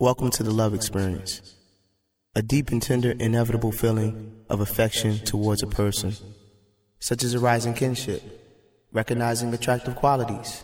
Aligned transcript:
Welcome 0.00 0.30
to 0.30 0.44
the 0.44 0.52
love 0.52 0.74
experience. 0.74 1.56
A 2.36 2.40
deep 2.40 2.70
and 2.70 2.80
tender, 2.80 3.16
inevitable 3.18 3.72
feeling 3.72 4.44
of 4.48 4.60
affection 4.60 5.18
towards 5.18 5.60
a 5.64 5.66
person, 5.66 6.14
such 7.00 7.24
as 7.24 7.34
a 7.34 7.40
rising 7.40 7.74
kinship, 7.74 8.22
recognizing 8.92 9.52
attractive 9.52 9.96
qualities, 9.96 10.62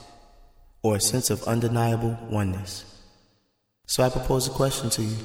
or 0.85 0.95
a 0.95 1.01
sense 1.01 1.31
of 1.31 1.43
undeniable 1.49 2.17
oneness. 2.31 2.85
So 3.87 4.05
I 4.05 4.09
propose 4.09 4.47
a 4.47 4.53
question 4.53 4.89
to 4.91 5.03
you. 5.03 5.17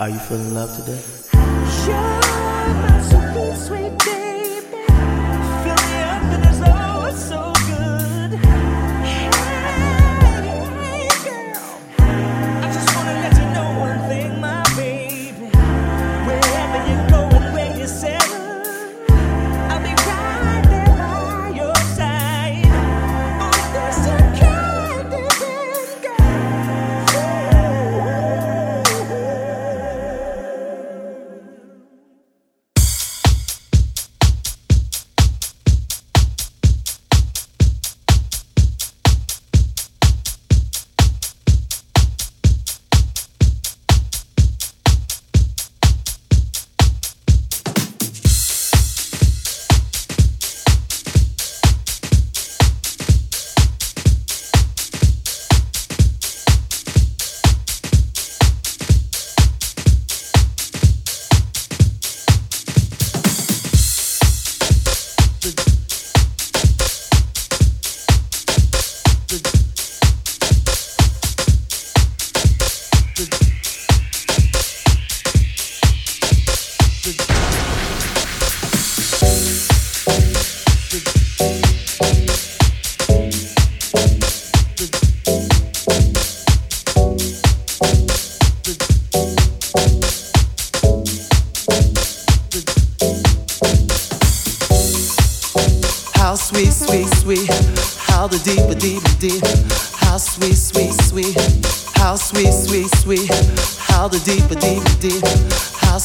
Are 0.00 0.08
you 0.08 0.18
feeling 0.18 0.52
love 0.52 0.76
today? 0.76 1.00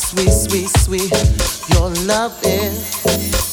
sweet, 0.07 0.31
sweet, 0.31 0.69
sweet 0.69 1.69
your 1.73 1.89
love 2.05 2.39
is. 2.43 3.46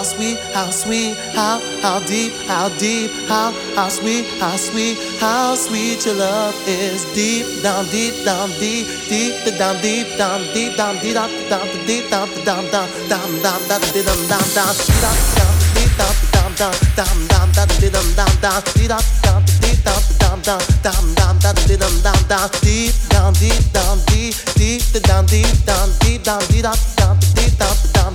How 0.00 0.04
sweet, 0.04 0.38
how 0.54 0.70
sweet, 0.70 1.14
how 1.36 1.60
how 1.82 2.00
deep, 2.08 2.32
how 2.48 2.70
deep, 2.78 3.10
how 3.28 3.52
how 3.76 3.88
sweet, 3.90 4.24
how 4.40 4.56
sweet, 4.56 4.96
how 5.20 5.54
sweet 5.54 6.06
your 6.06 6.14
love 6.14 6.56
is. 6.66 7.04
Deep 7.12 7.44
down, 7.62 7.84
deep 7.92 8.14
down, 8.24 8.48
deep, 8.56 8.86
deep 9.10 9.36
down, 9.58 9.76
deep 9.82 10.08
down, 10.16 10.40
deep 10.54 10.74
down, 10.74 10.96
deep 11.04 11.12
down, 11.12 11.28
down, 11.50 11.68
deep 11.84 12.08
down, 12.08 12.28
down, 12.48 12.64
down, 12.72 12.88
down, 13.12 13.28
down, 13.44 13.60
down, 13.68 13.80
deep 13.92 14.06
down, 14.08 14.24
down, 14.24 14.48
down, 14.56 14.72
deep 15.76 15.92
down, 16.00 16.16
down, 16.32 16.52
down, 16.56 16.74
down, 16.96 17.16
down, 17.28 17.52
down, 17.52 17.68
deep 17.76 17.92
down, 17.92 18.08
down, 18.16 18.32
down, 18.40 18.62
deep 18.72 18.88
down, 18.88 19.04
down, 19.20 19.44
deep 19.60 19.84
down, 19.84 20.00
down, 20.16 20.40
down, 20.40 20.64
down, 20.80 21.04
down, 21.12 21.38
down, 21.44 21.54
deep 21.68 21.76
down, 21.76 21.96
down, 22.00 22.20
down, 22.24 22.48
deep 22.64 22.96
down, 23.12 23.32
deep 23.36 23.64
down, 23.76 23.98
deep, 24.08 24.32
deep 24.56 24.80
down, 25.04 25.26
deep 25.28 25.52
down, 25.68 25.92
deep 26.00 26.24
down, 26.24 26.40
deep 26.48 26.64
down, 26.64 26.72
deep 26.72 26.96
down, 26.96 27.20
deep 27.36 27.58
down, 27.60 27.89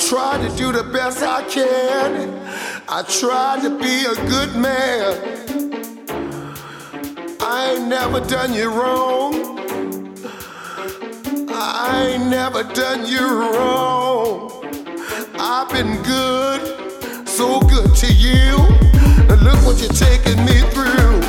Down, 0.00 0.40
to 0.40 0.56
do 0.56 0.72
the 0.72 0.82
best 0.82 1.22
I 1.22 1.42
can. 1.44 2.34
I 2.88 3.02
try 3.02 3.58
to 3.62 3.70
be 3.78 4.04
a 4.04 4.14
good 4.28 4.54
man. 4.56 5.36
I 7.40 7.72
ain't 7.72 7.88
never 7.88 8.20
done 8.20 8.54
you 8.54 8.70
wrong. 8.70 9.34
I 11.48 12.08
ain't 12.10 12.26
never 12.30 12.62
done 12.62 13.06
you 13.06 13.26
wrong. 13.26 14.64
I've 15.38 15.68
been 15.70 16.02
good, 16.02 17.28
so 17.28 17.60
good 17.60 17.94
to 17.96 18.12
you. 18.12 18.56
And 19.30 19.42
look 19.42 19.58
what 19.64 19.80
you're 19.80 19.88
taking 19.90 20.44
me 20.44 20.60
through. 20.72 21.25